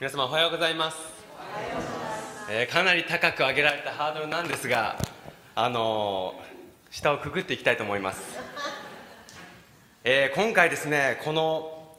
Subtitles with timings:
[0.00, 0.96] 皆様おはようございます。
[2.50, 4.96] えーかなり高く上げられたハードルなんですが
[5.54, 8.38] あのー下をくぐっていきたいと思います、
[10.02, 11.98] えー今回ですねこの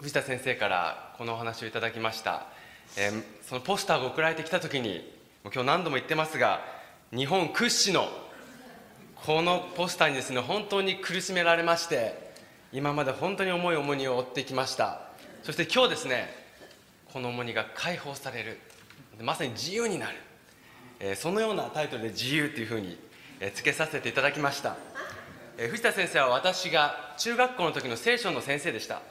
[0.00, 2.46] 藤田先生からこのお話をいただきました、
[2.96, 6.60] えーそのポスターが送られてきた時にもう今日何度も言ってますが
[7.10, 8.08] 日本屈指の
[9.16, 12.32] このポスターにですね本当に苦しめられまして
[12.72, 15.00] 今まで本当に重い重荷を負ってきました。
[15.42, 16.41] そして今日ですね
[17.12, 18.58] この重荷が解放される。
[19.20, 20.16] まさに自由になる、
[20.98, 22.98] えーそのようなタイトルで自由というふうに、
[23.40, 24.76] えー付けさせていただきました、
[25.58, 29.02] えー藤田先生は私が中学校の時の聖書の先生でした。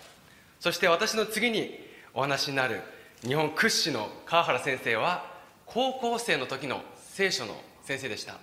[0.60, 1.80] そして私の次に
[2.14, 2.82] お話になる
[3.22, 5.26] 日本屈指の川原先生は
[5.66, 6.82] 高校生の時の
[7.14, 8.36] 聖書の先生でした。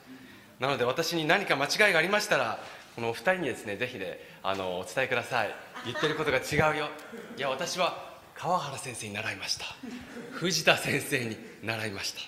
[0.61, 2.61] なので私に何か間違いがありましたら
[2.95, 5.55] このお二人にですねぜひねあのお伝えください。
[5.85, 6.89] 言ってることが違うよ。
[7.37, 8.08] いや私は
[8.39, 9.65] 川原先生に習いました。
[10.31, 12.21] 藤田先生に習いました、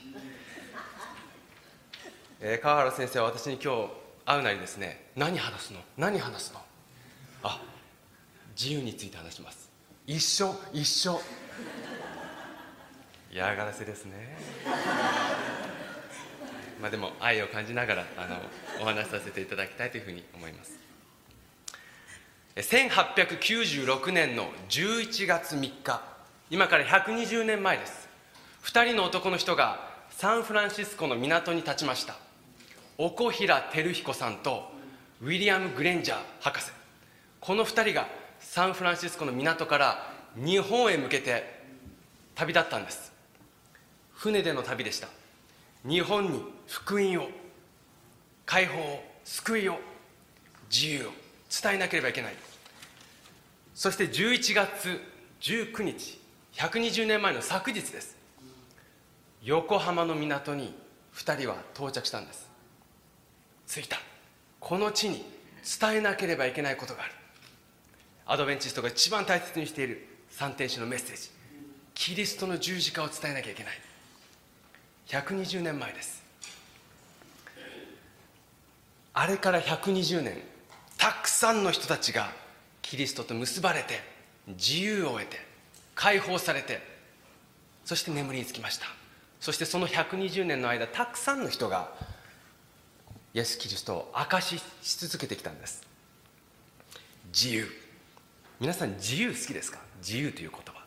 [2.40, 3.90] えー川原先生は私に今日
[4.26, 5.78] 会うなりですね何話すの？
[5.96, 6.60] 何話すの？
[7.44, 7.60] あ
[8.60, 9.70] 自由について話します。
[10.04, 11.20] 一緒一緒。
[13.32, 14.36] 嫌がらせですね。
[16.82, 20.76] まあでも愛を感じながらあのお話しさせていただきたいというふうに思います。
[22.62, 26.02] 1896年の11月3日。
[26.50, 28.08] 今から120年前です。
[28.64, 32.16] 2人の男の人がサンフランシスコの港に立ちました。
[32.98, 34.70] 奥平照彦さんと
[35.22, 36.70] ウィリアム・グレンジャー博士。
[37.40, 38.08] この2人が
[38.40, 41.62] サンフランシスコの港から日本へ向けて
[42.34, 43.10] 旅立ったんです。
[44.12, 45.08] 船での旅でした。
[45.86, 47.30] 日本に福音を
[48.44, 49.78] 解放を救いを
[50.70, 51.10] 自由を
[51.62, 52.49] 伝えなければいけない。
[53.80, 55.00] そして11月
[55.40, 56.20] 19日
[56.52, 58.14] 120年前の昨日です。
[59.42, 60.74] 横浜の港に
[61.14, 62.46] 2人は到着したんです。
[63.66, 63.96] 着いた。
[64.58, 65.24] この地に
[65.80, 67.12] 伝えなければいけないことがある。
[68.26, 71.30] アドベンチストが一番大切にしている三天使のメッセージ。
[71.94, 73.80] キリストの十字架を伝えなきゃいけない。
[75.06, 76.22] 120年前です。
[79.14, 80.36] あれから120年
[80.98, 82.30] たくさんの人たちが
[82.90, 84.00] キリストと結ばれて
[84.48, 85.36] 自由を得て
[85.94, 86.80] 解放されて
[87.84, 88.86] そして眠りにつきました。
[89.38, 91.92] そしてその120年の間たくさんの人が
[93.32, 95.86] イエス・キリストを証しし続けてきたんです。
[97.32, 97.68] 自由。
[98.58, 99.78] 皆さん自由好きですか？
[100.02, 100.84] 自由という言葉。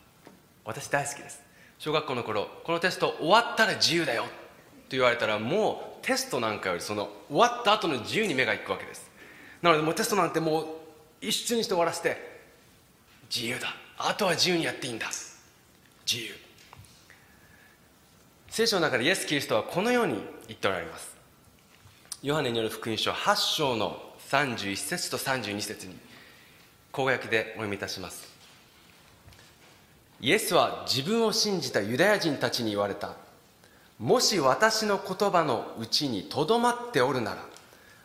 [0.66, 1.40] 私大好きです。
[1.78, 4.24] 小学校の頃このテスト終わったら自由だよ。
[4.24, 4.28] と
[4.90, 9.10] 言われたらもうテストなんかよりその終わった後の自由に目がいくわけです。
[9.62, 10.66] なのでもうテストなんてもう
[11.28, 12.16] 一瞬にして終わらせて
[13.34, 13.74] 自由だ。
[13.98, 15.06] あとは自由にやっていいんだ。
[16.10, 16.34] 自由。
[18.48, 20.14] 聖書の中でイエス・キリストはこのように
[20.46, 21.16] 言っておられます。
[22.22, 25.96] ヨハネによる福音書8章の31節と32節に
[26.92, 28.32] 公約でお読みいたします。
[30.20, 33.14] イエスは自分を信じたユダヤ人たちに言われた。
[33.98, 37.44] もし私の言葉のうちにとどまっておるなら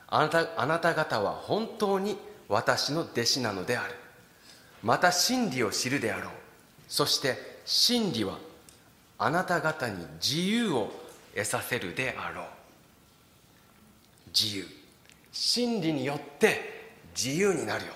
[0.07, 2.17] あなたあなた方は本当に
[2.49, 3.93] 私の弟子なのである。
[4.83, 6.33] また真理を知るであろう。
[6.87, 8.37] そして真理は
[9.17, 10.91] あなた方に自由を
[11.35, 12.45] 得させるであろう。
[14.35, 14.65] 自由。
[15.31, 17.93] 真理によって自由になるよ。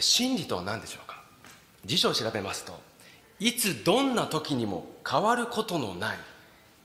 [0.00, 1.22] 真理とは何でしょうか？
[1.84, 2.78] 辞書を調べますと
[3.40, 6.18] いつどんな時にも変わることのない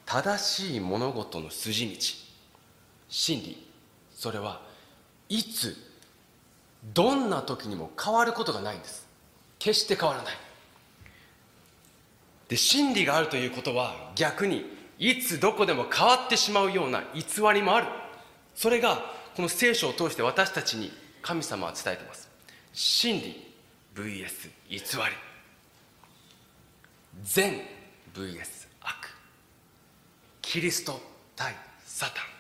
[0.06, 2.23] 正しい物事の筋道。
[3.14, 3.64] 真理。
[4.16, 4.60] それは
[5.30, 5.78] いつ
[6.96, 9.08] どんな時にも変わることがないんです。
[9.60, 10.34] 決して変わらない。
[12.50, 14.66] で真理があるということは逆に
[14.98, 17.24] いつどこでも変わってしまうような偽
[17.54, 17.88] りもある。
[18.56, 18.98] それが
[19.36, 20.92] この聖書を通して私たちに
[21.22, 22.32] 神様は伝えてます。
[22.74, 23.54] 真理
[23.94, 24.84] VS 偽り。
[27.22, 27.62] 善
[28.16, 28.96] VS 悪。
[30.42, 31.00] キリスト
[31.36, 31.56] 対
[31.86, 32.33] サタン。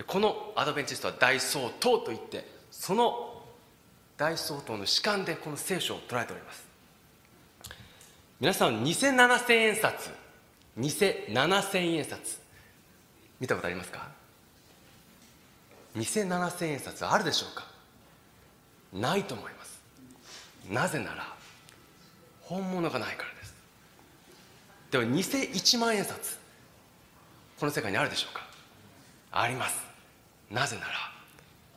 [0.00, 3.42] でこのアドベンチストは大総統といってその
[4.16, 6.66] 大総統の主観でこの聖書を捉えております。
[8.40, 10.08] 皆さん偽7000円札
[10.78, 12.38] 偽7000円札
[13.38, 14.08] 見たことありますか？
[15.94, 17.66] 偽7000円札あるでしょうか？
[18.94, 19.82] ないと思います。
[20.70, 21.26] なぜなら
[22.40, 23.54] 本物がないからです。
[24.92, 26.38] では偽1万円札
[27.58, 28.46] この世界にあるでしょうか？
[29.32, 29.89] あります。
[30.50, 30.92] なぜなら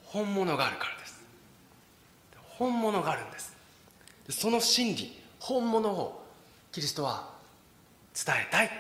[0.06, 1.24] 本物があるからです。
[2.58, 3.56] 本物があるんです。
[4.30, 6.26] その真理本物を
[6.72, 7.30] キリストは
[8.14, 8.72] 伝えたい。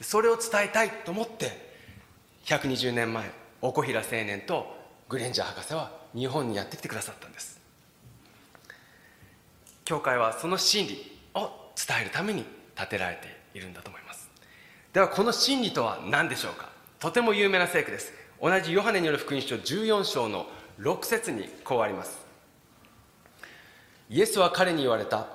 [0.00, 1.72] それを伝えたいと思って
[2.44, 3.30] 120年前
[3.60, 4.76] お小平青年と
[5.08, 7.60] グレンジャー博士は日本にやってきてくださったんです。
[9.84, 12.44] 教会はその真理を伝えるために
[12.76, 14.30] 建てられているんだと思います。
[14.92, 16.68] ではこの真理とは何でしょうか？
[16.98, 18.12] とても有名な聖句です。
[18.42, 20.46] 同じヨハネによる福音書14章の
[20.80, 22.18] 6節にこうあります。
[24.10, 25.28] イエスは彼に言われた。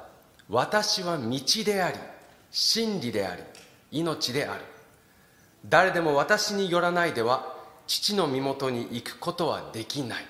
[0.49, 1.97] 私は道であり
[2.51, 3.43] 真理であり
[3.91, 4.61] 命である。
[5.65, 7.55] 誰でも私によらないでは
[7.87, 10.25] 父の身元に行くことはできない。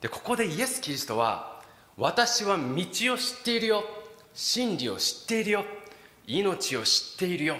[0.00, 1.60] でここでイエス・キリストは
[1.98, 3.84] 私は道を知っているよ。
[4.32, 5.64] 真理を知っているよ。
[6.26, 7.56] 命を知っているよ。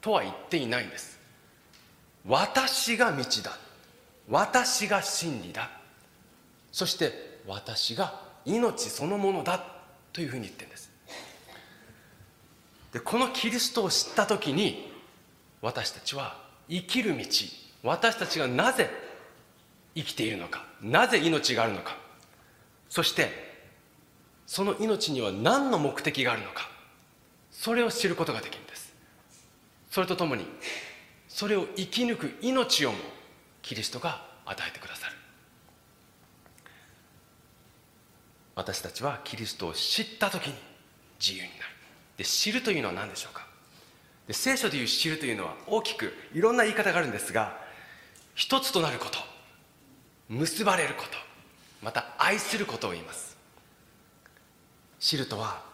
[0.00, 1.13] とは言っていないんです。
[2.26, 3.58] 私が道だ。
[4.28, 5.70] 私が真理だ。
[6.72, 9.64] そして私が命そのものだ。
[10.12, 10.90] というふうに言ってるんです。
[12.92, 14.92] でこのキリストを知った時に
[15.60, 16.38] 私たちは
[16.68, 17.24] 生きる道。
[17.82, 18.88] 私たちがなぜ
[19.94, 20.64] 生きているのか。
[20.80, 21.96] なぜ命があるのか。
[22.88, 23.28] そして
[24.46, 26.70] その命には何の目的があるのか。
[27.50, 28.94] それを知ることができるんです。
[29.90, 30.46] それとともに
[31.34, 32.98] それを生き抜く命をも
[33.60, 35.16] キリストが与えてくださる。
[38.54, 40.54] 私たちはキリストを知った時に
[41.18, 41.72] 自由になる。
[42.18, 43.48] で知るというのは何でしょうか？
[44.28, 47.58] で聖書でいう知るというのは大きくいろんな言い方があるんですが
[48.36, 49.18] 一つとなること
[50.28, 51.08] 結ばれること
[51.82, 53.36] また愛することを言います。
[55.00, 55.64] 知るとは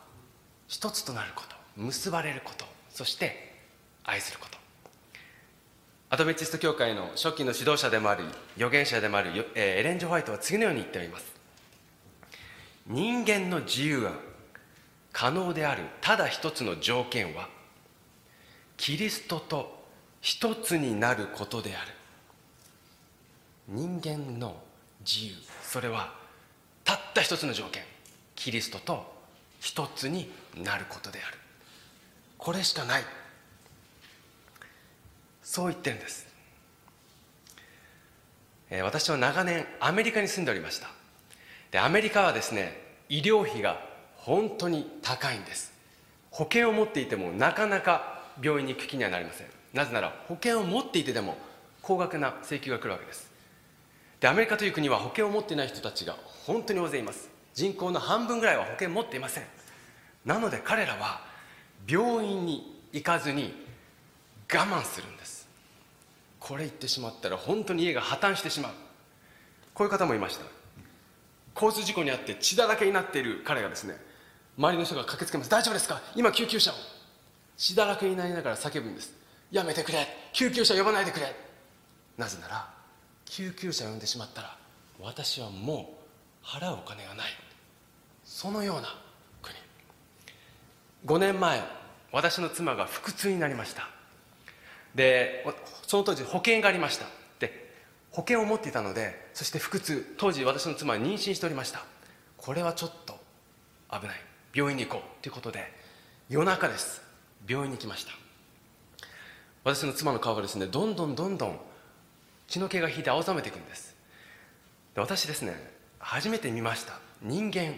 [0.69, 3.61] 一つとなること結ばれることそして
[4.05, 4.60] 愛すること。
[6.13, 8.25] アドベンチスト教会の初期の指導者でもある
[8.57, 11.25] 預言者でもあるエレン・ジョ・ホワイトは次のように言っております。
[12.89, 14.11] 人間の自由が
[15.13, 17.49] 可能であるただ一つの条件は
[18.77, 19.85] キリストと
[20.21, 21.93] 一つになることである。
[23.69, 24.57] 人間の
[25.07, 25.35] 自由。
[25.63, 26.13] それは
[26.83, 27.85] たった一つの条件。
[28.35, 29.15] キリストと
[29.61, 31.39] 一つになることである。
[32.37, 33.05] これしかない。
[35.51, 36.29] そう言ってるんです、
[38.71, 40.89] え、私は長年アメリカに住んでおりました。
[41.73, 43.81] でアメリカはですね医療費が
[44.15, 45.73] 本当に高いんです。
[46.31, 49.49] 保険を持っていてもなかなか病院に行く気にはなりません。
[49.75, 51.37] なぜなら保険を持っていてでも
[51.83, 53.29] 高額な請求が来るわけです。
[54.21, 56.15] でアメリカという国は保険を持っていない人たちが
[56.47, 57.29] 本当に大勢います。
[57.55, 59.45] 人口の半分ぐらいは保険を持っていません。
[60.25, 61.23] なので彼らは
[61.89, 63.53] 病院に行かずに
[64.53, 65.20] 我慢するんです。
[66.51, 68.73] これ言ってしまったら本当に家が破綻してしまう。
[69.73, 70.45] こういう方もいました。
[71.55, 73.97] 交通事故に遭って血だらけになっている彼がですね
[74.59, 75.51] 周りの人が駆けつけます。
[75.51, 76.03] 大丈夫ですか？
[76.17, 76.75] 今救急車を。
[77.57, 79.15] 血だらけになりながら叫ぶんです。
[79.53, 80.09] やめてくれ。
[80.33, 81.37] 救急車呼ばないでくれ。
[82.19, 82.69] なぜなら
[83.27, 84.57] 救急車呼んでしまったら
[84.99, 85.97] 私はも
[86.43, 87.27] う払うお金がない。
[88.25, 88.89] そのような
[89.41, 89.55] 国。
[91.07, 91.63] 5年前
[92.11, 93.89] 私の妻が腹痛になりました。
[94.95, 95.47] で
[95.87, 97.07] その当時保険がありました。
[97.39, 97.71] で
[98.11, 100.15] 保険を持っていたのでそして腹痛。
[100.19, 101.85] 当時私の妻は妊娠しておりました。
[102.37, 103.19] これはちょっと
[103.91, 104.17] 危ない。
[104.55, 105.23] 病院に行こう。
[105.23, 105.73] ということで
[106.29, 107.03] 夜中です。
[107.49, 108.13] 病院に来ました。
[109.63, 111.61] 私の妻の顔がですねどんどんどんどん
[112.49, 113.95] 血の気が引いて青ざめていくんです。
[114.95, 115.55] で私ですね
[115.99, 116.99] 初めて見ました。
[117.23, 117.75] 人間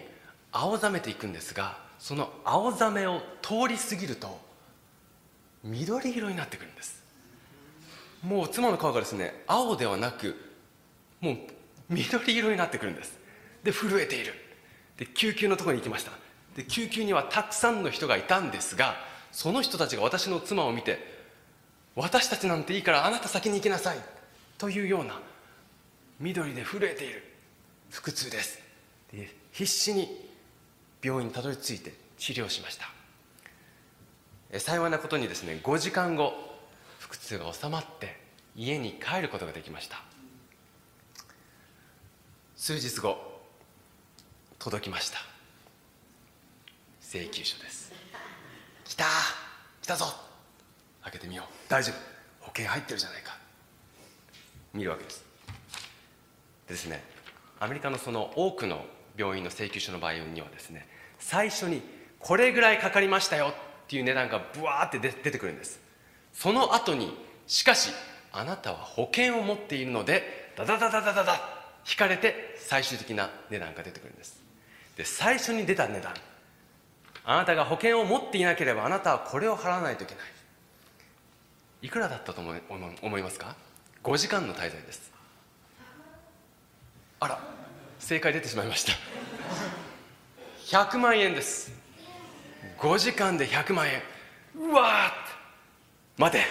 [0.52, 4.40] 青ざめていくんですがその青ざめを通り過ぎると
[5.64, 7.01] 緑色になってくるんです。
[8.23, 10.37] もう妻の顔がですね青ではなく
[11.21, 11.37] もう
[11.88, 13.19] 緑色になってくるんです。
[13.64, 14.35] で震えている。
[14.97, 16.12] で救急のところに行きました。
[16.57, 18.95] で救急にはたくさんの人がいたんですが
[19.31, 20.99] その人たちが私の妻を見て
[21.97, 23.99] 私たちなんていいからあなた先に行きなさい
[24.59, 25.21] というような
[26.21, 27.23] 緑で震えている。
[27.91, 28.59] 腹痛です。
[29.12, 30.31] で必死に
[31.02, 32.88] 病院にたどり着いて治療しました。
[34.59, 36.51] 幸いなことにですね5時間後
[37.12, 38.16] 腹痛が収まって
[38.57, 40.02] 家に帰ることができました。
[42.57, 43.19] 数日後
[44.59, 45.19] 届きました。
[47.02, 47.92] 請求書です。
[48.87, 49.04] 来た
[49.83, 50.07] 来たぞ。
[51.02, 51.47] 開けてみよう。
[51.69, 52.47] 大丈夫。
[52.47, 53.37] 保険入ってるじゃないか。
[54.73, 55.23] 見るわけです。
[56.66, 57.04] でですね
[57.61, 58.87] アメリカのその多くの
[59.19, 60.88] 病院の請求書の場合にはですね
[61.19, 61.83] 最初に
[62.19, 63.54] これぐらいかかりましたよっ
[63.87, 65.82] ていう値段がブワーって出てくるんです
[66.33, 67.91] その後にしかし
[68.33, 71.41] あなたは保険を持っているのでダダダダダダダ
[71.89, 74.41] 引かれて最終的な値段が出てくるんです。
[74.97, 76.15] で最初に出た値段。
[77.25, 80.25] あなたが保険を持っていなければあなたはこれを払わないといけない。
[81.83, 82.61] いくらだったと思い
[83.03, 83.57] 思いますか
[84.05, 85.12] ？5時間の滞在です。
[87.21, 87.39] あら
[87.99, 88.93] 正解出てしまいました。
[90.79, 91.73] 100万円です。
[92.79, 94.03] 5時間で100万円。
[94.57, 95.32] うわー
[96.19, 96.45] 待て。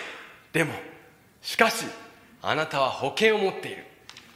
[0.53, 0.73] でも
[1.41, 1.85] しかし
[2.41, 3.85] あなたは保険を持っている。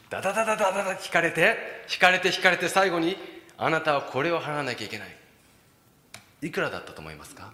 [0.09, 1.57] ダダダダダダダ引かれて。
[1.91, 3.15] 引かれて引かれて最後に
[3.57, 5.15] あなたはこれを払わなきゃいけない。
[6.41, 7.51] いくらだったと思いますか？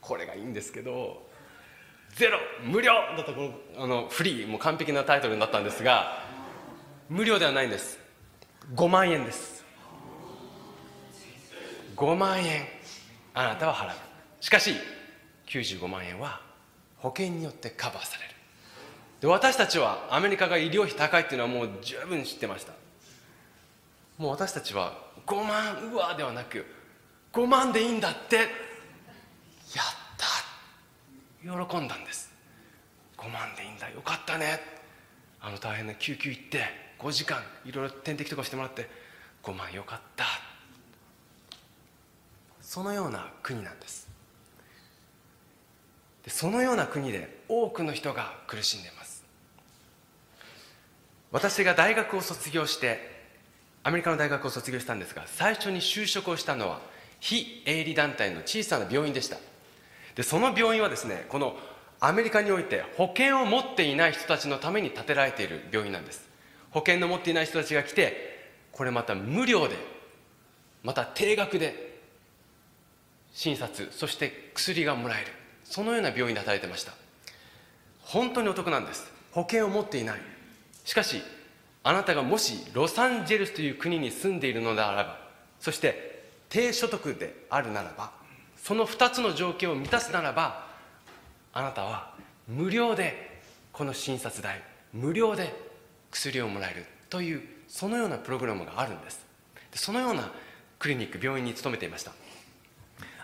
[0.00, 1.26] これがいいんですけど
[2.14, 2.92] ゼロ無料。
[3.16, 6.22] だったこのあのフリーもう完璧なタイトルになったんですが
[7.08, 7.98] 無料ではないんです。
[8.74, 9.64] 5万円です。
[11.96, 12.75] 5万円。
[13.38, 13.96] あなたは払う。
[14.40, 14.72] しかし
[15.46, 16.40] 95万円は
[16.96, 18.30] 保険によってカバーされる。
[19.20, 22.72] で私たちはアメリカが医療費高いっていうのはもう十分知ってました。
[24.16, 26.64] もう私たちは5万うわではなく
[27.34, 28.46] 5万でいいんだってやっ
[30.16, 31.66] た。
[31.66, 32.32] 喜んだんです。
[33.18, 33.90] 5万でいいんだ。
[33.90, 34.60] よかったね。
[35.42, 36.64] あの大変な救急行って
[36.98, 38.88] 5時間いろいろ点滴とかしてもらって
[39.42, 40.24] 5万よかった。
[42.76, 44.06] そのような国なんです。
[46.22, 49.24] でそのような国で多くの人が苦しんでいます。
[51.32, 52.98] 私が大学を卒業して
[53.82, 56.82] アメリカの大学を卒業したんですが最初に就職をしたのは
[57.18, 59.38] 非営利団体の小さな病院でした。
[60.14, 61.56] でその病院はですねこの
[61.98, 66.28] アメリカにおいて保険を持っていない人たちのために建てられている病院なんです。
[66.72, 69.76] 保険の持っていない人たちが来てこれまた無料で
[70.82, 71.85] また定額で
[73.36, 75.26] 診察そして薬がもらえる。
[75.62, 76.92] そのような病院で働いてました。
[78.00, 79.12] 本当にお得なんです。
[79.30, 80.20] 保険を持っていない。
[80.86, 81.20] しかし
[81.84, 85.18] あなたがもしロサンゼルスという国に住んでいるのであれば
[85.60, 88.10] そして低所得であるならば
[88.56, 90.66] その2つの条件を満たすならば
[91.52, 92.14] あなたは
[92.48, 93.38] 無料で
[93.70, 94.62] この診察代
[94.94, 95.52] 無料で
[96.10, 96.86] 薬をもらえる。
[97.10, 99.26] というそのようなプログラムがあるんです。
[99.74, 100.30] そのような
[100.78, 102.12] クリニック病院に勤めていました。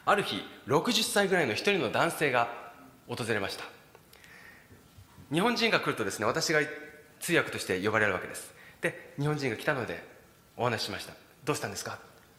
[0.04, 2.48] ある日60歳ぐらいの一人の男性が
[3.08, 3.64] 訪れました。
[5.32, 6.60] 日本人が来るとですね私が
[7.20, 8.52] 通訳として呼ばれるわけです。
[8.80, 10.02] で日本人が来たので
[10.56, 11.14] お話ししました。
[11.44, 11.98] どうしたんですか？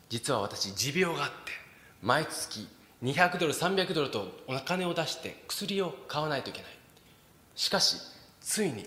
[0.10, 1.36] 実は私持病があって
[2.01, 2.67] 毎月
[3.01, 6.72] 200ドル300ドルとお金を出して薬を買わないといけない。
[7.55, 7.98] しかし
[8.41, 8.86] ついに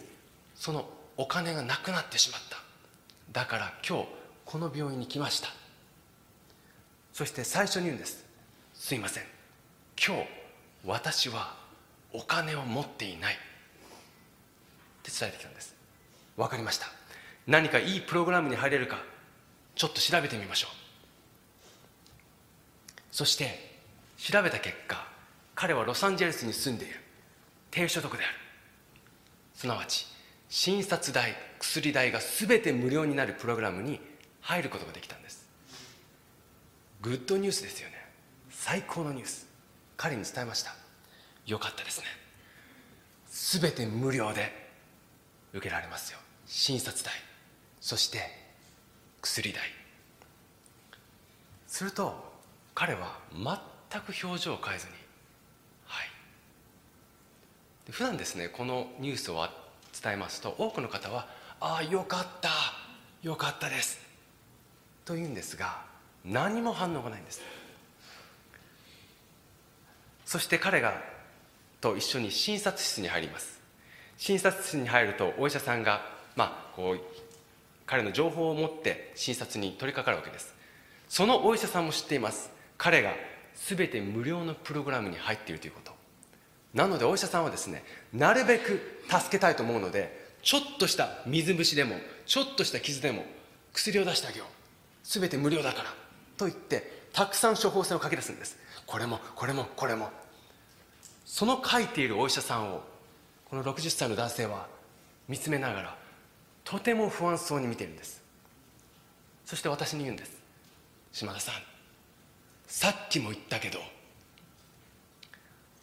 [0.54, 2.58] そのお金がなくなってしまった。
[3.32, 4.08] だから今日
[4.44, 5.48] この病院に来ました。
[7.12, 8.25] そして最初に言うんです。
[8.86, 9.24] すいません。
[10.00, 10.22] 今日
[10.84, 11.56] 私は
[12.12, 13.34] お金を持っていない。
[13.34, 13.36] っ
[15.02, 15.74] て伝えてきたんです。
[16.36, 16.86] 分かりました。
[17.48, 18.98] 何かいいプログラムに入れるか
[19.74, 20.70] ちょっと調べてみましょう。
[23.10, 23.76] そして
[24.18, 25.04] 調べた結果
[25.56, 27.00] 彼はロサンゼルスに住んでいる。
[27.72, 28.34] 低所得である。
[29.56, 30.06] すなわち
[30.48, 33.98] 診察代薬代が全て無料になるプログラムに
[34.42, 35.44] 入ることができたんです。
[37.02, 37.95] グッドニュースですよね。
[38.58, 39.46] 最高のニュース。
[39.96, 40.74] 彼に伝えました。
[41.46, 42.06] よかったですね。
[43.60, 44.50] 全て無料で
[45.52, 46.18] 受けられますよ。
[46.46, 47.12] 診察代。
[47.80, 48.18] そして
[49.22, 49.62] 薬代。
[51.68, 52.32] すると
[52.74, 54.92] 彼は全く表情を変えずに
[55.84, 56.08] はい。
[57.90, 59.46] 普段ですねこのニュースを
[60.02, 61.28] 伝えますと多くの方は
[61.60, 62.50] 「ああよかった
[63.22, 63.98] よかったです」
[65.04, 65.84] と言うんですが
[66.24, 67.40] 何も反応がないんです
[70.26, 71.00] そして彼が
[71.80, 73.58] と一緒に診察室に入ります。
[74.18, 77.00] 診察室に入るとお医者さんがまあ、こう
[77.86, 80.54] 彼の情報を持って診察に取り掛かるわけです。
[81.08, 82.50] そのお医者さんも知っています。
[82.76, 83.12] 彼が
[83.54, 85.92] 全て無料のプログラムに入っているということ。
[86.74, 93.24] なのでお医者さんはですねなるべく助けたいと思うのでちょっとした水虫でもちょっとした傷でも
[93.72, 94.48] 薬を出してあげよう。
[95.04, 95.94] 全て無料だから。
[96.36, 98.58] と言ってたくさん処方箋を書き出すんです。
[98.86, 100.10] これもこれもこれも。
[101.24, 102.82] その書いているお医者さんを
[103.50, 104.68] この60歳の男性は
[105.28, 105.96] 見つめながら
[106.64, 108.22] とても不安そうに見ているんです。
[109.44, 110.32] そして私に言うんです。
[111.12, 111.54] 島田さん
[112.66, 113.78] さっきも言ったけど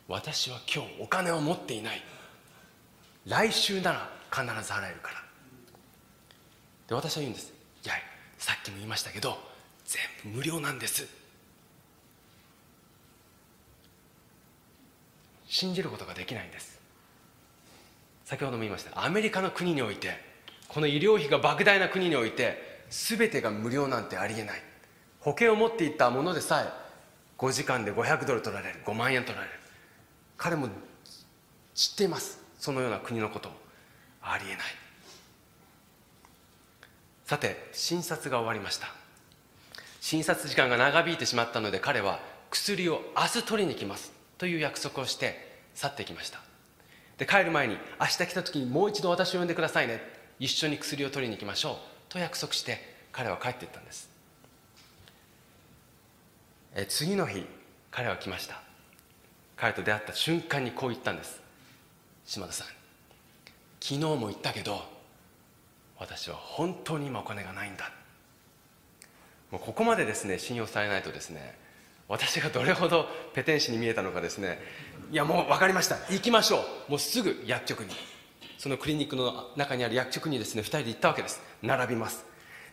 [0.08, 2.02] 私は今日お金を持っていない。
[3.26, 5.24] 来週なら必ず払えるから。
[6.88, 7.54] で私は言うんです。
[7.86, 7.94] いや
[8.38, 9.38] さっきも言いましたけど
[9.86, 11.23] 全部無料なんです。
[15.54, 16.80] 信じることができないんです。
[18.26, 19.06] 先ほども言いました。
[19.06, 20.18] アメリカの国において
[20.68, 24.62] この医療費が莫大な国において全てが無料なんてありえない。
[25.20, 26.74] 保険を持っていったものでさえ
[27.38, 28.80] 5時間で500ドル取られる。
[28.84, 29.54] 5万円取られる。
[30.38, 30.70] 彼も
[31.76, 32.42] 知っています。
[32.58, 33.52] そのような国のこと
[34.24, 34.58] ありえない。
[37.26, 38.88] さて診察が終わりました。
[40.02, 42.20] 診察時間が長引いてしまったので彼は
[42.50, 44.13] 薬を明日取りに来ます。
[44.38, 46.40] という約束をして去っていきました。
[47.18, 50.02] で帰る前に明日来た時にもう一度私を呼んでくださいね。
[50.40, 51.76] 一緒に薬を取りに行きましょう
[52.10, 52.80] と約束して
[53.12, 54.10] 彼は帰っていったんです。
[56.76, 57.46] え次の日
[57.92, 58.62] 彼は来ました。
[59.56, 61.44] 彼と出会った瞬間にこう言ったんです。
[62.26, 62.68] 島田さん
[63.80, 64.82] 昨日も言ったけど
[66.00, 67.92] 私は本当に今お金がないんだ
[69.52, 71.56] もうここまでですね信用されないとですね
[72.14, 74.60] 私がどれほどペテン師に見えたのかですね。
[75.12, 75.96] いやもう分かりました。
[76.12, 76.92] 行きましょう。
[76.92, 77.96] もうすぐ薬局に。
[78.60, 81.42] そのクリニックの中にある薬局にですね2人で行ったわけです。
[81.64, 82.24] 並びます。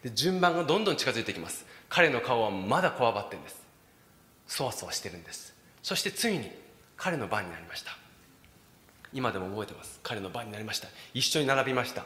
[0.03, 1.65] で順番がどんどん近づいてきます。
[1.89, 3.63] 彼の顔はまだこわばってるんです。
[4.47, 5.55] そわそわしてるんです。
[5.83, 6.51] そしてついに
[6.99, 7.97] 彼の番になりました。
[9.15, 10.01] 今でも覚えてます。
[10.03, 10.89] 彼の番になりました。
[11.15, 12.05] 一緒に並びました。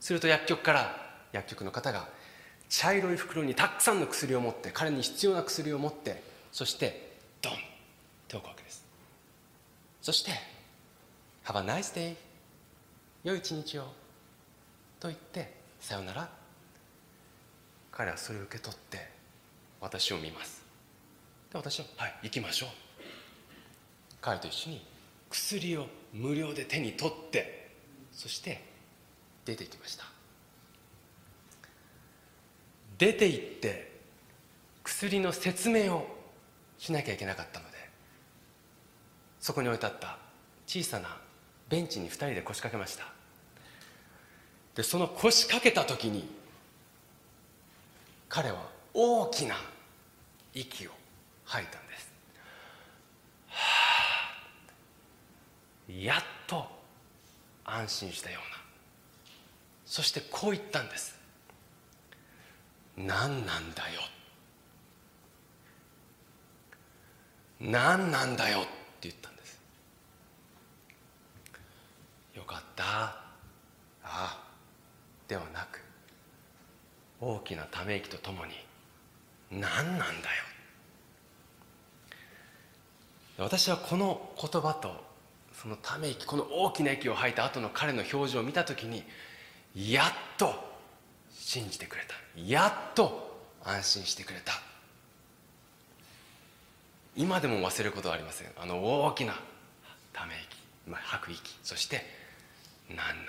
[0.00, 0.96] すると薬局から
[1.32, 2.08] 薬局の方が
[2.68, 7.52] 茶色い袋にたくさんの薬を持って彼に必要な薬を持ってそしてドン！
[7.52, 7.56] っ
[8.28, 8.86] て置くわけです。
[10.00, 10.30] そして
[11.44, 12.14] 「Have a nice day」
[13.24, 13.92] 良い一日を。
[15.00, 16.30] と言ってさよなら。
[17.90, 19.10] 彼はそれを受け取って
[19.80, 20.62] 私を見ます。
[21.50, 22.68] で私は「はい行きましょう」
[24.22, 24.86] 彼と一緒に
[25.30, 27.72] 薬を無料で手に取って
[28.12, 28.62] そして
[29.44, 30.04] 出ていきました。
[32.96, 33.92] 出て行って
[34.84, 36.13] 薬の説明を
[36.84, 37.78] しなきゃいけなかったので
[39.40, 40.18] そこに置いてあった
[40.66, 41.16] 小さな
[41.70, 43.06] ベンチに2人で腰掛けました。
[44.74, 46.28] でその腰掛けた時に
[48.28, 49.54] 彼は大きな
[50.52, 50.90] 息を
[51.46, 52.12] 吐いたんです。
[53.48, 53.56] は
[55.88, 56.66] あやっと
[57.64, 58.58] 安心したような。
[59.86, 61.18] そしてこう言ったんです。
[62.98, 64.00] 何なんだよ。
[67.64, 68.68] 何なんだよって
[69.02, 69.60] 言ったんです。
[72.36, 72.84] よかった。
[72.84, 73.22] あ
[74.04, 74.44] あ。
[75.26, 75.80] ではなく
[77.20, 78.52] 大きなため息とともに
[79.50, 80.10] 何なんだよ。
[83.38, 85.02] 私はこの言葉と
[85.52, 89.02] そのため息この大きな息を吐いた後の彼の表情を見た時に
[89.74, 90.54] やっと
[91.32, 92.14] 信じてくれた。
[92.40, 94.52] やっと安心してくれた。
[97.16, 98.48] 今でも忘れることはありません。
[98.56, 99.34] あの大きな
[100.12, 102.04] ため息、まあ、吐く息そして
[102.88, 103.26] 何なんだよ。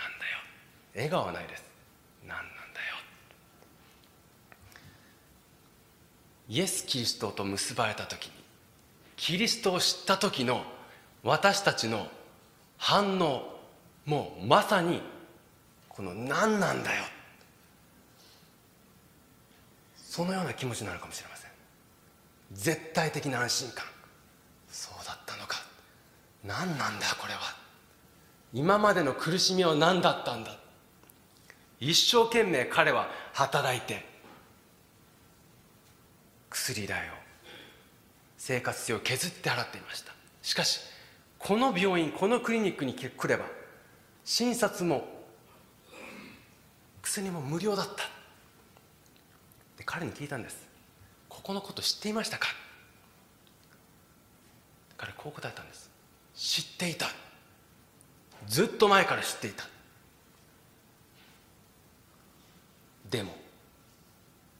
[0.95, 1.63] 笑顔はないです。
[2.27, 2.51] 何なんだよ。
[6.49, 8.31] イエス・キリストと結ばれた時に
[9.17, 10.63] キリストを知った時の
[11.23, 12.07] 私たちの
[12.77, 13.55] 反応
[14.05, 15.01] もうまさに
[15.89, 17.03] この何なんだよ。
[19.97, 21.34] そのような気持ちになるかもしれません。
[22.51, 23.85] 絶対的な安心感。
[24.69, 25.57] そうだったのか。
[26.43, 27.39] 何なんだこれは。
[28.53, 30.57] 今までの苦しみは何だったんだ。
[31.79, 34.05] 一生懸命彼は働いて。
[36.49, 37.11] 薬代を
[38.37, 40.13] 生活費を削って払っていました。
[40.41, 40.79] しかし
[41.37, 43.45] この病院このクリニックに来れば
[44.23, 45.05] 診察も
[47.01, 48.03] 薬も無料だった。
[49.77, 50.64] で彼に聞いたんです。
[51.45, 52.47] このこと知っていましたか？
[54.97, 55.91] 彼こう答えたんです。
[56.33, 57.05] 知っていた。
[58.47, 59.63] ずっと前から知っていた。
[63.11, 63.35] でも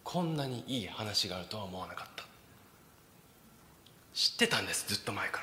[0.03, 2.23] こんなにいい話があるとは思わなかった。
[4.13, 5.41] 知ってたんですずっと前か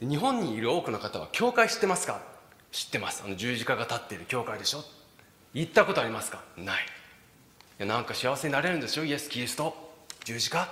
[0.00, 0.08] ら。
[0.08, 2.20] 日本にいる多くの方は教会知ってますか？
[2.72, 3.22] 知ってます。
[3.24, 4.82] あの十字架が立っている教会でしょ？
[5.52, 6.42] 行ったことありますか？
[6.56, 6.82] ない。
[7.78, 9.74] やなんか幸せになれるんですよイエス・キリスト。
[10.24, 10.68] 十字架。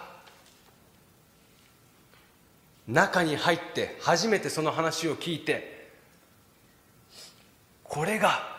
[2.87, 5.91] 中に入って初めてその話を聞いて
[7.85, 8.51] これが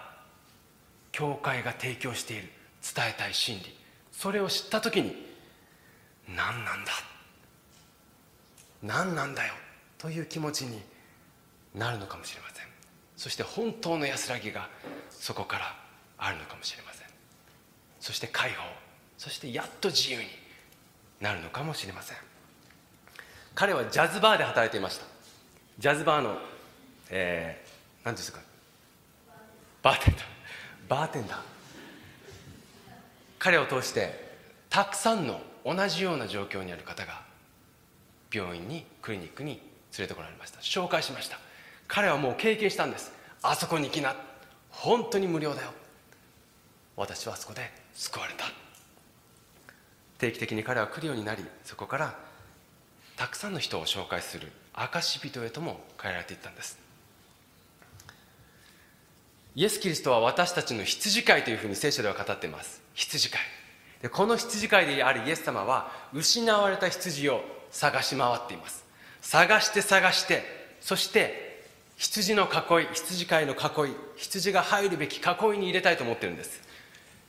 [1.12, 2.50] 教会が提供している
[2.96, 3.76] 伝えたい真理。
[4.12, 5.16] それを知った時に
[6.28, 6.92] 何なんだ？
[8.82, 9.54] 何なんだよ？
[9.98, 10.82] という気持ちに
[11.74, 12.66] なるのかもしれません。
[13.18, 14.70] そして本当の安らぎが
[15.10, 15.76] そこから
[16.18, 17.03] あるのかもしれません。
[18.04, 18.64] そして解放
[19.18, 20.26] そしてやっと自由に
[21.22, 22.18] なるのかもしれません。
[23.56, 25.06] 彼はジャズバーで働いていました。
[25.80, 26.38] ジャズバーの、
[27.10, 28.42] えー、何ですか。
[29.82, 30.24] バーテンダー。
[30.90, 31.38] バーテンダー。
[33.40, 34.36] 彼を通して
[34.70, 37.22] たくさんの同じような状況にある方が
[38.34, 39.60] 病院にクリニックに連
[40.00, 40.60] れてこられました。
[40.60, 41.40] 紹介しました。
[41.88, 43.14] 彼はもう経験したんです。
[43.42, 44.14] あそこに行きな。
[44.72, 45.72] 本当に無料だよ。
[46.96, 48.46] 私はそこで救われた。
[50.20, 52.18] 定期的に彼は来るようになりそこから
[53.18, 56.80] たくさんの人を紹介する証人へとも変えられていったんです。
[59.56, 62.82] イエス・キリストは私たちの羊飼いというふうに聖書では語っています。
[62.96, 63.42] 羊飼い。
[64.02, 68.84] でこの羊飼いであるイエス様は失われた羊を探し回っています。
[69.22, 70.44] 探して探して
[70.82, 71.64] そして
[71.98, 76.62] 羊の囲い羊飼いの囲い羊が入るべき囲いに入れたいと思ってるんです、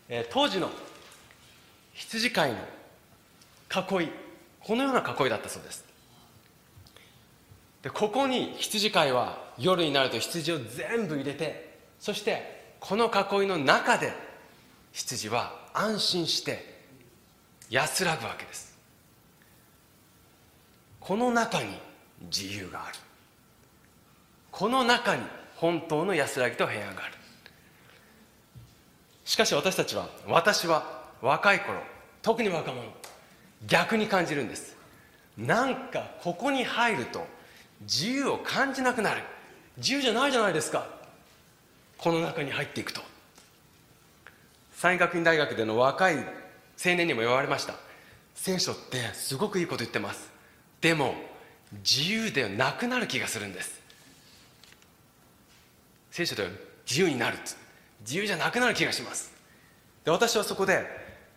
[0.09, 0.71] え、当時の
[1.95, 2.59] 羊飼いの
[4.01, 4.09] 囲い
[4.61, 5.85] このような囲いだったそうです。
[7.83, 14.13] でここに羊飼いは夜になると羊を全部入れてそしてこの囲いの中で
[14.93, 16.75] 羊は安心して
[17.69, 18.75] 安らぐわけです。
[21.01, 21.79] この中に
[22.23, 22.97] 自由がある。
[24.51, 25.23] この中に
[25.57, 27.15] 本当の安らぎと平安がある。
[29.25, 31.81] しかし私たちは私は若い頃
[32.23, 32.83] 特に若者
[33.67, 34.77] 逆に感じるんです。
[35.37, 37.27] なんかここに入ると
[37.83, 39.23] 自由を感じなくなる。
[39.77, 40.87] 自由じゃないじゃないですか。
[41.99, 43.01] この中に入っていくと。
[44.77, 46.25] 山岳院大学での若い青
[46.95, 47.75] 年にも言われました。
[48.35, 50.31] 聖書ってすごくいいこと言ってます。
[50.81, 51.15] でも
[51.79, 53.81] 自由でなくなる気がするんです。
[56.11, 56.51] 聖書では
[56.87, 57.39] 自由になる
[58.05, 59.33] 自由じゃなくなる気がします。
[60.05, 60.87] で私はそこで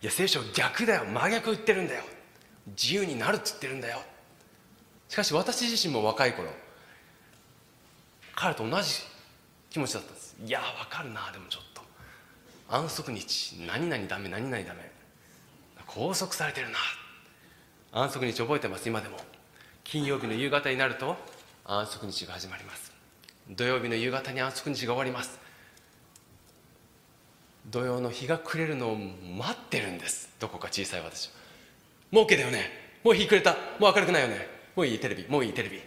[0.02, 1.04] いや聖書逆だよ。
[1.06, 2.04] 真逆言ってるんだよ。
[2.68, 4.02] 自由になるって言ってるんだよ
[5.08, 6.50] しかし私自身も若い頃
[8.34, 8.92] 彼と同じ
[9.70, 11.32] 気持ちだったんですいや分かるな。
[11.32, 11.80] でもちょっと
[12.68, 14.90] 安息日何々ダメ何々ダメ
[15.86, 16.78] 拘束されてるな。
[17.90, 18.86] 安息日覚えてます？
[18.86, 19.16] 今でも。
[19.84, 21.16] 金曜日の夕方になると
[21.64, 22.92] 安息日が始まります。
[23.48, 25.40] 土曜日の夕方に安息日が終わります。
[27.70, 30.30] 土曜の日が暮れるのを待ってるんです。
[30.38, 31.32] どこか小さい私は。
[32.10, 32.70] もう OK だよね。
[33.04, 33.52] もう日暮れた。
[33.78, 34.48] もう明るくないよね。
[34.74, 35.28] もういいテレビ。
[35.28, 35.80] もういいテレビ。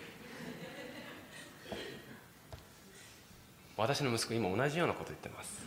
[3.78, 5.66] 私の息子今同じようなこと言ってます。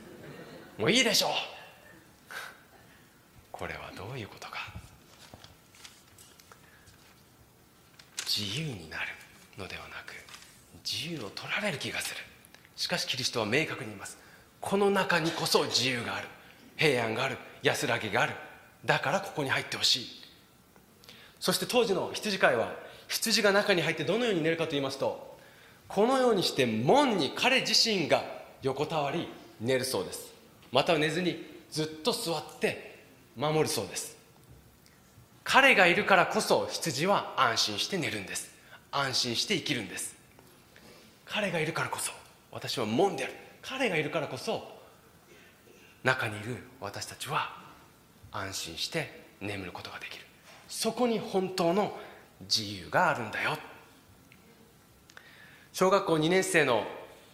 [0.79, 1.31] もういいでしょう。
[3.50, 4.59] これはどういうことか。
[8.27, 9.09] 自由になる
[9.59, 10.14] のではなく
[10.85, 12.20] 自由を取られる気がする。
[12.77, 14.24] しかしキリストは明確に言います。
[14.64, 16.29] この中にこそ自由がある。
[16.77, 17.37] 平安がある。
[17.62, 18.33] 安らぎがある。
[18.83, 20.07] だからここに入ってほしい。
[21.38, 22.72] そして当時の羊飼いは
[23.07, 25.37] 羊が中に入ってどのように寝るかと言いますと
[25.88, 28.24] このようにして門に彼自身が
[28.62, 29.29] 横たわり
[29.61, 30.33] 寝るそうです。
[30.72, 33.00] または寝ずにずっと座って
[33.37, 34.16] 守るそうです。
[35.44, 38.50] 彼がいるからこそ羊は安心して寝るんです。
[38.90, 40.16] 安心して生きるんです。
[41.27, 42.12] 彼がいるからこそ
[42.50, 43.43] 私は門である。
[43.66, 44.74] 彼がいるからこそ
[46.03, 47.57] 中にいる私たちは
[48.31, 50.24] 安心して眠ることができる。
[50.68, 51.96] そこに本当の
[52.40, 53.57] 自由があるんだよ。
[55.72, 56.85] 小学校2年生の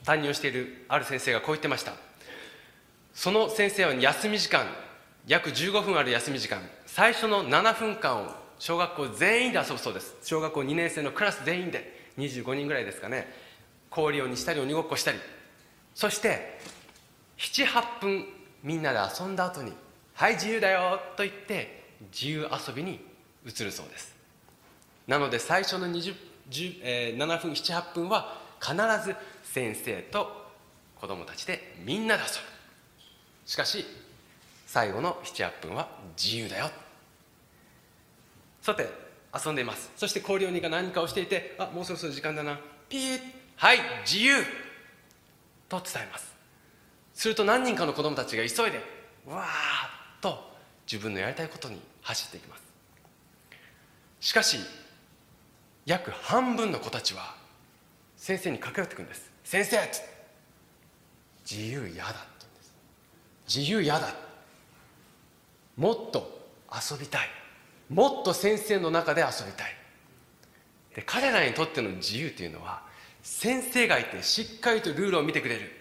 [0.04, 1.94] 担任をしているある先生がこう言ってました。
[3.12, 4.66] その先生は休み時間
[5.26, 10.14] 約15分ある休み時間最初の7分間を小学校全員で遊ぶそうです。
[10.22, 13.26] 小学校2年生のクラス全員で25人ぐらいですかね。
[13.90, 15.18] 氷鬼にしたり鬼ごっこしたり。
[15.94, 16.58] そして
[17.38, 18.26] 78分
[18.62, 19.72] みんなで遊んだ後に
[20.14, 23.00] 「はい自由だよ」と言って自由遊びに
[23.46, 24.14] 移るそうです。
[25.06, 26.14] なので最初の20、
[26.82, 28.74] えー、7分78分は必
[29.04, 30.50] ず先生と
[31.00, 32.34] 子供たちでみんなで遊ぶ。
[33.46, 33.84] しかし
[34.66, 36.70] 最後の78分は自由だよ。
[38.62, 38.88] さて
[39.34, 39.90] 遊んでいます。
[39.96, 43.20] そして氷鬼が何かをしていてあもうそろそろ時間だなピー
[43.56, 44.69] はい自由。
[45.70, 46.34] と伝えます。
[47.14, 48.82] すると何人かの子供たちが急いで
[49.26, 49.46] わーっ
[50.20, 50.50] と
[50.90, 52.62] 自分のやりたいことに走っていきます。
[54.20, 54.58] しかし
[55.86, 57.34] 約半分の子たちは
[58.16, 59.30] 先生に駆け寄ってくるんです。
[59.44, 59.78] 先生
[61.48, 62.76] 自由嫌だって言うんです。
[63.56, 64.14] 自由嫌だ
[65.76, 67.28] もっと遊びたい。
[67.88, 69.74] もっと先生の中で遊びたい。
[70.94, 72.82] で彼らにとっての自由というのは
[73.22, 75.72] 先生がいてしっかりとルールを見てくれる。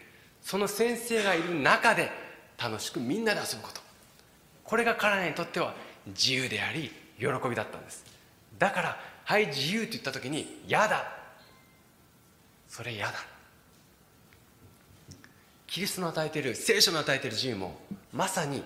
[0.41, 2.09] その先生がいる中で
[2.57, 3.81] 楽しくみんなで遊ぶこと。
[4.63, 5.73] これが彼らにとっては
[6.07, 8.05] 自由であり喜びだったんです。
[8.57, 11.11] だから「はい自由」と言った時に「嫌だ」
[12.67, 13.13] それ嫌だ。
[15.67, 17.79] キリストの与えている聖書の与えている自由も
[18.11, 18.63] まさに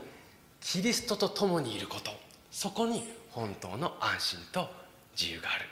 [0.61, 2.11] キリストと共にいること。
[2.49, 4.69] そこに本当の安心と
[5.19, 5.65] 自由がある。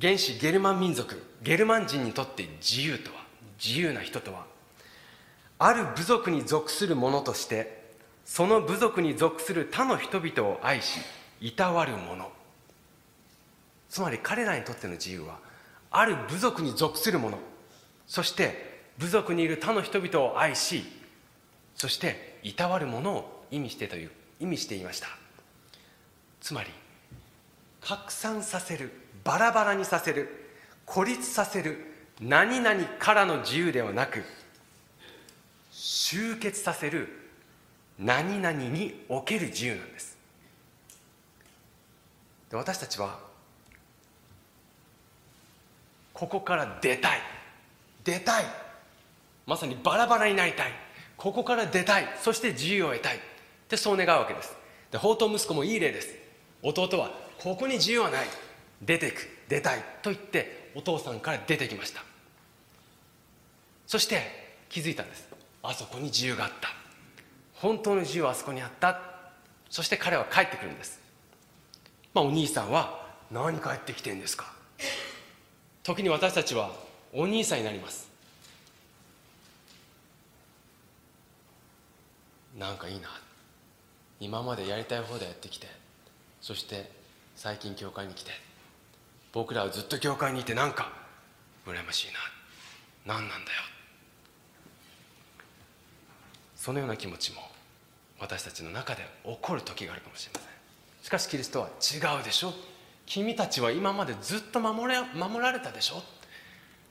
[0.00, 3.22] 原始ゲルマン民族ゲルマン人にとって自由とは
[3.62, 4.46] 自由な人とは
[5.58, 7.82] ある部族に属する者として
[8.24, 11.00] その部族に属する他の人々を愛し
[11.40, 12.30] いたわる者。
[13.88, 15.38] つまり彼らにとっての自由は
[15.90, 17.38] ある部族に属する者。
[18.06, 20.84] そして部族にいる他の人々を愛し
[21.74, 25.08] そしていたわる者を意味してという意味していました。
[26.40, 26.70] つまり
[27.80, 29.01] 拡散させる。
[29.24, 30.28] バラバラにさせる
[30.84, 31.78] 孤立させる
[32.20, 34.22] 何々からの自由ではなく
[35.70, 37.08] 集結させる
[37.98, 40.18] 何々における自由なんです。
[42.50, 43.18] で私たちは
[46.12, 47.20] ここから出たい。
[48.04, 48.44] 出たい。
[49.46, 50.72] まさにバラバラになりたい。
[51.16, 52.06] ここから出たい。
[52.20, 53.16] そして自由を得たい。
[53.16, 53.20] っ
[53.68, 54.54] てそう願うわけです。
[54.90, 56.14] で宝刀息子もいい例です。
[56.62, 58.26] 弟はここに自由はない。
[58.82, 62.02] 出てく出たいと言ってお父さんから出てきました。
[63.86, 64.22] そして
[64.68, 65.28] 気づいたんです。
[65.62, 66.68] あそこに自由があった。
[67.54, 69.00] 本当の自由はあそこにあった。
[69.68, 71.00] そして彼は帰ってくるんです。
[72.14, 74.52] まあお兄さんは何帰ってきてんですか。
[75.82, 76.72] 時に私たちは
[77.12, 78.08] お兄さんになります。
[82.58, 83.08] なんかいいな。
[84.20, 85.66] 今までやりたい方でやってきて
[86.40, 86.88] そして
[87.34, 88.51] 最近教会に来て。
[89.32, 90.92] 僕らはずっと教会にいてなんか
[91.66, 92.06] 羨ましい
[93.06, 93.14] な。
[93.14, 93.62] 何なんだよ。
[96.54, 97.40] そのような気持ちも
[98.20, 100.48] 私たちの中で起こる時があるかもしれません。
[101.02, 102.52] しかしキリストは違うでしょ。
[103.06, 106.02] 君たちは今までずっと守れ守られたでしょ。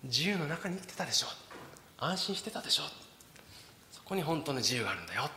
[0.04, 1.28] 自由の中に生きてたでしょ。
[2.00, 2.84] 安心してたでしょ。
[3.92, 5.30] そこに本当の自由があるんだよ。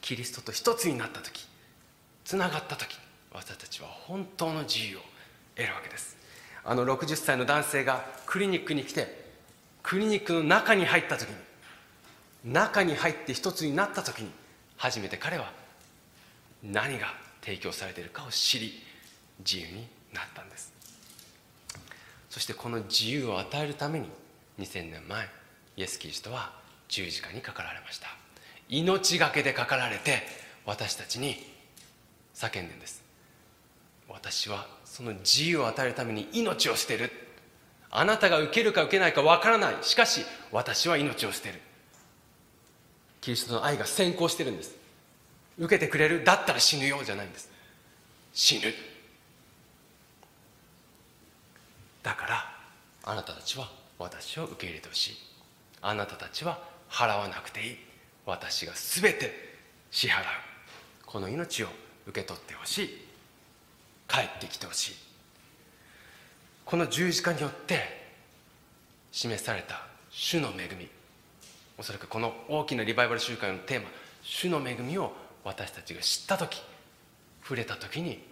[0.00, 1.46] キリストと一つになった時
[2.24, 2.98] つながった時
[3.32, 5.00] 私たちは本当の自由を
[5.56, 6.16] 得るわけです。
[6.64, 9.24] あの60歳の男性がクリニックに来て
[9.82, 11.34] クリニックの中に入った時に
[12.44, 14.30] 中に入って一つになった時に
[14.76, 15.52] 初めて彼は
[16.62, 18.72] 何が提供されているかを知り
[19.38, 20.72] 自由になったんです。
[22.28, 24.08] そしてこの自由を与えるために
[24.58, 25.28] 2000年前
[25.76, 26.52] イエス・キリストは
[26.88, 28.08] 十字架にかかられました。
[28.68, 30.22] 命がけでかかられて
[30.64, 31.36] 私たちに
[32.34, 32.99] 叫んでんです。
[34.10, 37.10] 私はその自由を与えるために命を捨てる。
[37.90, 39.76] あなたが受けるか受けないかわからない。
[39.82, 41.60] しかし私は命を捨てる。
[43.20, 44.74] キリストの愛が先行してるんです。
[45.58, 47.50] 受けてくれるだったら死ぬようじゃないんです。
[48.32, 48.72] 死ぬ。
[52.02, 52.44] だから
[53.04, 55.16] あなたたちは私を受け入れてほしい。
[55.82, 56.58] あなたたちは
[56.90, 57.76] 払わなくていい。
[58.26, 59.58] 私が全て
[59.90, 60.24] 支払う。
[61.06, 61.68] この命を
[62.06, 63.09] 受け取ってほしい。
[64.10, 64.94] 帰ってきてほしい。
[66.64, 67.80] この十字架によって
[69.12, 70.88] 示された主の恵み。
[71.78, 73.88] おそらくこの大きなリバイバル集会のテーマ
[74.22, 75.12] 主の恵みを
[75.44, 76.60] 私たちが知った時
[77.42, 78.22] 触れた時に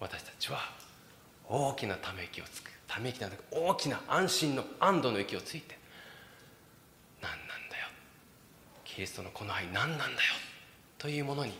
[0.00, 0.58] 私たちは
[1.48, 2.70] 大きなため息をつく。
[2.86, 5.76] ため息なんだけど大きな安心の安堵の息をついて
[7.20, 7.38] 何なん
[7.70, 7.88] だよ。
[8.84, 10.18] キリストのこの愛何なんだよ。
[10.96, 11.52] というものに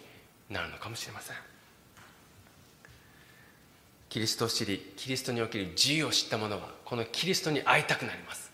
[0.49, 1.37] なるのかもしれません。
[4.19, 8.51] キリストを知りキリストにおける自由を知った者はこのキリストに会いたくなります。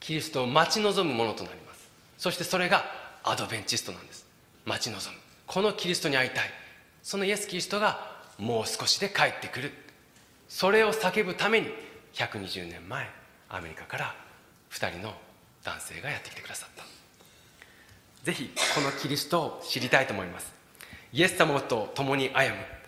[0.00, 1.90] キリストを待ち望むものとなります。
[2.16, 2.86] そしてそれが
[3.22, 4.26] アドベンチストなんです。
[4.64, 5.20] 待ち望む。
[5.46, 6.44] このキリストに会いたい。
[7.02, 9.70] そのイエス・キリストがもう少しで帰ってくる。
[10.48, 11.68] それを叫ぶために
[12.14, 13.06] 120年前
[13.50, 14.14] アメリカから
[14.70, 15.12] 2人の
[15.62, 16.84] 男性がやってきてくださった。
[18.24, 20.50] ぜひこのキリストを知りたいと思います。
[21.12, 22.79] イエス様と共に歩む。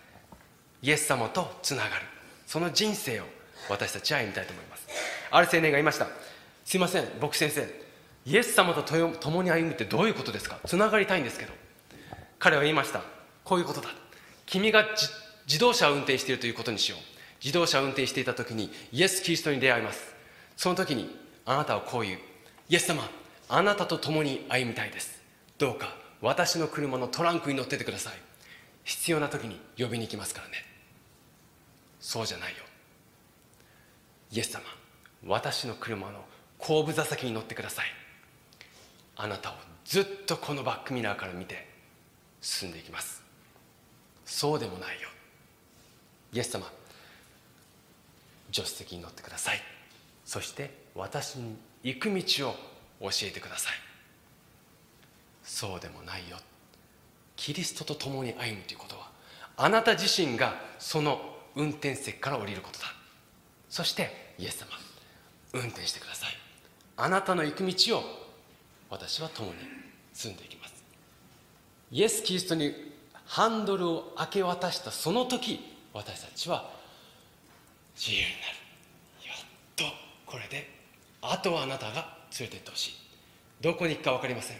[0.83, 2.05] イエス様とつながる。
[2.45, 3.23] その人生を
[3.69, 4.87] 私たちは歩みたいと思います。
[5.31, 6.07] ある青年がいました。
[6.65, 7.67] すいません僕先生。
[8.25, 10.59] イエス様と共に歩むってどういうことですか？
[10.65, 11.53] つながりたいんですけど。
[12.37, 13.01] 彼は言いました。
[13.43, 13.89] こういうことだ。
[14.45, 14.85] 君が
[15.47, 16.99] 自動車を運転しているということにしよう。
[17.41, 20.13] 自動車を運転していた時にイエス・キリストに出会います。
[20.57, 22.19] その時にあなたはこう言う。
[22.69, 23.09] イエス様
[23.47, 25.21] あなたと共に歩みたいです。
[25.57, 28.13] どうか私の車のトランクに乗っててください。
[28.83, 30.72] 必要な時に呼びに行きますからね。
[32.03, 32.57] そうじゃないよ。
[34.29, 34.61] イエス様
[35.25, 36.25] 私の車の
[36.59, 37.85] 後部座席に乗ってください。
[39.15, 39.53] あなたを
[39.85, 41.65] ずっとこのバックミラーから見て
[42.41, 43.23] 進んでいきます。
[44.25, 45.07] そうでもないよ。
[46.33, 46.65] イエス様
[48.51, 49.61] 助手席に乗ってください。
[50.25, 52.55] そして私に行く道を
[52.99, 53.73] 教えてください。
[55.45, 56.35] そうでもないよ。
[57.37, 59.09] キリストと共に歩むということは
[59.55, 62.85] あなた自身がその運転席から降りることだ。
[63.69, 64.67] そしてイエス様
[65.53, 66.29] 運転してください。
[66.97, 68.03] あなたの行く道を
[68.89, 69.55] 私は共に
[70.13, 70.83] 進んでいきます。
[71.91, 72.73] イエス・キリストに
[73.25, 75.59] ハンドルを明け渡したその時
[75.93, 76.69] 私たちは
[77.95, 78.53] 自由になる。
[79.27, 79.37] やっ
[79.75, 79.83] と
[80.25, 80.69] これで
[81.21, 82.93] あとはあなたが連れてってほしい。
[83.61, 84.57] どこに行くか分かりません。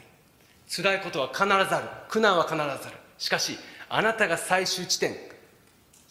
[0.67, 1.87] 辛いことは必ずある。
[2.09, 2.97] 苦難は必ずある。
[3.17, 3.57] しかし
[3.89, 5.15] あなたが最終地点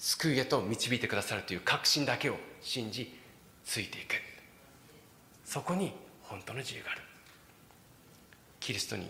[0.02, 3.16] 救いへと導いてくださるという確信だけを信じ
[3.64, 4.16] ついていく。
[5.44, 7.02] そこに本当の自由がある。
[8.58, 9.08] キリストに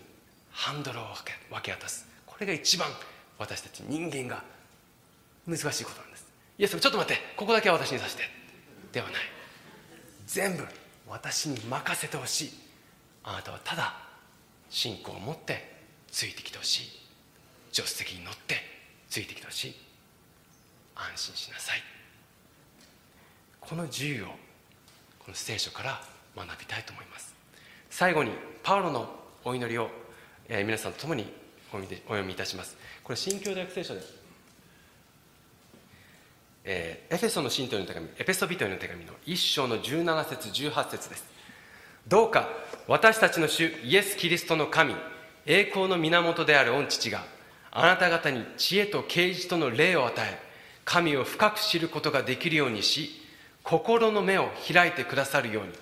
[0.50, 1.04] ハンドルを
[1.50, 2.06] 分け渡す。
[2.26, 2.88] これが一番
[3.38, 4.44] 私たち人間が
[5.46, 6.26] 難しいことなんです。
[6.58, 7.22] イエス様ちょっと待って。
[7.38, 8.24] ここだけは私にさせて。
[8.92, 9.14] ではない。
[10.26, 10.66] 全部
[11.08, 12.52] 私に任せてほしい。
[13.24, 13.94] あなたはただ
[14.68, 15.74] 信仰を持って
[16.10, 16.82] ついてきてほしい。
[17.72, 18.56] 助手席に乗って
[19.08, 19.91] ついてきてほしい。
[20.94, 21.82] 安心しなさい。
[23.60, 24.26] この自由を
[25.18, 26.00] この聖書から
[26.36, 27.34] 学びたいと思います。
[27.90, 29.08] 最後にパウロの
[29.44, 29.90] お祈りを、
[30.48, 31.32] えー、皆さんと共に
[31.72, 32.76] お読みいたします。
[33.02, 34.14] これ新教大学聖書です、
[36.64, 41.24] えー、エフェソの信徒の手紙エペソビトへの手紙の1章の17節18節です。
[42.06, 42.48] どうか
[42.88, 44.94] 私たちの主イエス・キリストの神
[45.46, 47.24] 栄光の源である御父が
[47.70, 50.51] あなた方に知恵と啓示との霊を与え
[50.84, 53.10] 神を深く知ることができるようにし
[53.62, 55.72] 心の目を開いてくださるように。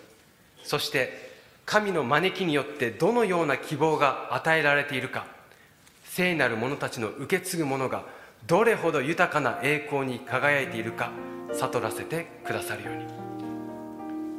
[0.63, 1.31] そして
[1.65, 5.27] 神の招きによってどのような希望が与えられているか。
[6.05, 8.05] 聖なる者たちの受け継ぐ者が
[8.47, 11.13] どれほど豊かな栄光に輝いているか
[11.53, 13.05] 悟らせてくださるように。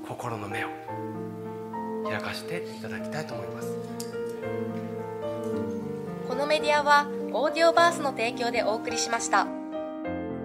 [0.07, 0.67] 心の目を
[2.03, 3.67] 開かせていただきたいと思います。
[6.27, 9.60] このメディアはオーディオバースの提供でお送りしました。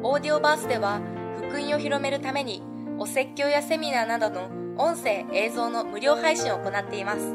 [0.08, 1.00] オーディオバースでは
[1.36, 2.62] 福音を広めるために
[2.96, 7.34] お説教やセミナーなどの音声映像の無料配信を行っています